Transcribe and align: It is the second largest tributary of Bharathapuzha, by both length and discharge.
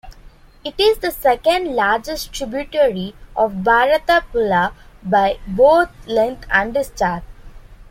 It 0.65 0.73
is 0.79 0.97
the 0.97 1.11
second 1.11 1.75
largest 1.75 2.33
tributary 2.33 3.13
of 3.35 3.61
Bharathapuzha, 3.63 4.73
by 5.03 5.39
both 5.45 5.91
length 6.07 6.47
and 6.49 6.73
discharge. 6.73 7.21